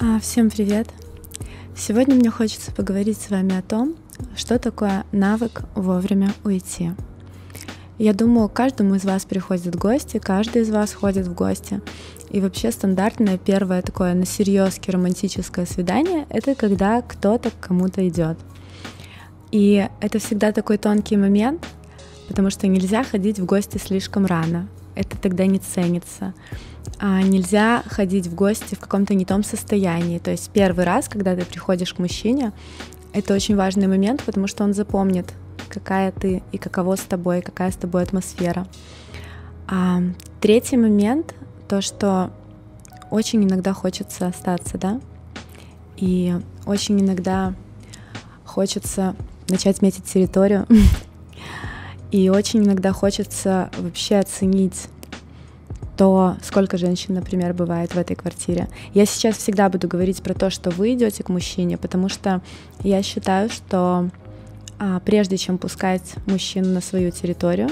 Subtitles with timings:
[0.00, 0.88] А, всем привет!
[1.76, 3.96] Сегодня мне хочется поговорить с вами о том,
[4.36, 6.92] что такое навык вовремя уйти.
[7.98, 11.80] Я думаю, каждому из вас приходят гости, каждый из вас ходит в гости.
[12.30, 18.38] И вообще стандартное первое такое на серьезки романтическое свидание— это когда кто-то к кому-то идет.
[19.52, 21.64] И это всегда такой тонкий момент,
[22.26, 24.68] потому что нельзя ходить в гости слишком рано.
[24.94, 26.34] Это тогда не ценится.
[26.98, 30.18] А нельзя ходить в гости в каком-то не том состоянии.
[30.18, 32.52] То есть первый раз, когда ты приходишь к мужчине,
[33.12, 35.32] это очень важный момент, потому что он запомнит,
[35.68, 38.66] какая ты и каково с тобой, какая с тобой атмосфера.
[39.66, 40.02] А
[40.40, 41.34] третий момент—
[41.68, 42.30] то, что
[43.10, 45.00] очень иногда хочется остаться, да,
[45.96, 47.54] и очень иногда
[48.44, 49.14] хочется
[49.48, 50.66] начать метить территорию.
[52.10, 54.86] И очень иногда хочется вообще оценить
[55.96, 58.68] то, сколько женщин, например, бывает в этой квартире.
[58.94, 62.40] Я сейчас всегда буду говорить про то, что вы идете к мужчине, потому что
[62.82, 64.10] я считаю, что
[64.78, 67.70] а, прежде чем пускать мужчину на свою территорию,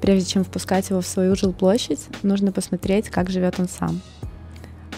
[0.00, 4.00] прежде чем впускать его в свою жилплощадь, нужно посмотреть, как живет он сам,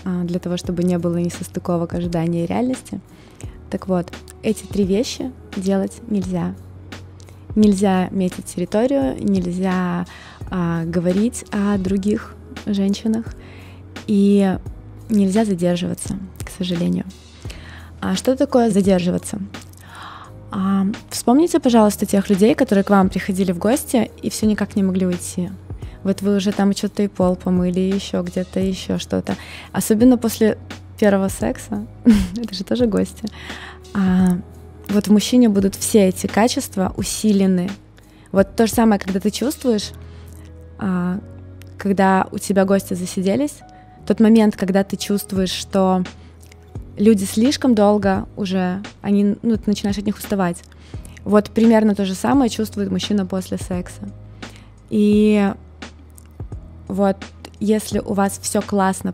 [0.05, 3.01] а, для того, чтобы не было несостыковок ожидания и реальности.
[3.71, 6.55] Так вот, эти три вещи делать нельзя.
[7.57, 10.07] Нельзя метить территорию, нельзя
[10.51, 12.35] а, говорить о других
[12.67, 13.27] женщинах
[14.07, 14.59] и
[15.09, 17.05] нельзя задерживаться, к сожалению.
[18.01, 19.39] А что такое задерживаться?
[20.51, 24.83] А, вспомните, пожалуйста, тех людей, которые к вам приходили в гости и все никак не
[24.83, 25.51] могли уйти.
[26.03, 29.37] Вот вы уже там что-то и пол помыли, еще где-то еще что-то.
[29.73, 30.59] Особенно после
[30.99, 31.87] первого секса,
[32.37, 33.29] это же тоже гости,
[33.95, 34.39] а,
[34.89, 37.71] вот в мужчине будут все эти качества усилены.
[38.31, 39.93] Вот то же самое, когда ты чувствуешь,
[40.79, 41.21] а,
[41.83, 43.57] когда у тебя гости засиделись,
[44.07, 46.05] тот момент, когда ты чувствуешь, что
[46.97, 50.63] люди слишком долго уже, они, ну, ты начинаешь от них уставать.
[51.25, 54.03] Вот примерно то же самое чувствует мужчина после секса.
[54.91, 55.53] И
[56.87, 57.17] вот
[57.59, 59.13] если у вас все классно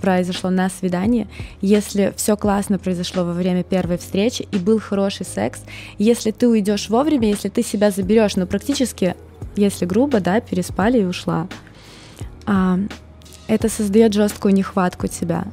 [0.00, 1.28] произошло на свидании,
[1.60, 5.60] если все классно произошло во время первой встречи и был хороший секс,
[5.98, 9.16] если ты уйдешь вовремя, если ты себя заберешь, но практически,
[9.54, 11.46] если грубо, да, переспали и ушла,
[12.46, 12.78] а,
[13.48, 15.44] это создает жесткую нехватку тебя.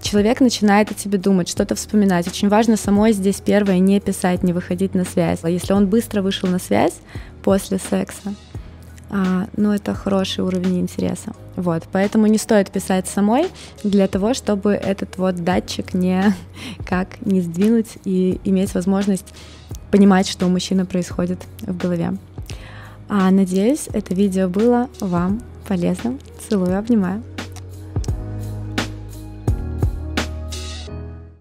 [0.00, 2.28] Человек начинает о тебе думать, что-то вспоминать.
[2.28, 5.40] Очень важно самой здесь первое не писать, не выходить на связь.
[5.44, 6.94] Если он быстро вышел на связь
[7.42, 8.34] после секса,
[9.10, 11.32] а, ну, это хороший уровень интереса.
[11.56, 13.46] Вот, поэтому не стоит писать самой
[13.82, 16.34] для того, чтобы этот вот датчик не
[16.86, 19.32] как не сдвинуть и иметь возможность
[19.90, 22.18] понимать, что у мужчины происходит в голове.
[23.08, 26.18] А, надеюсь, это видео было вам полезным.
[26.48, 27.22] Целую, обнимаю.